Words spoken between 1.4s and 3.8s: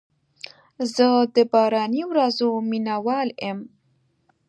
باراني ورځو مینه وال یم.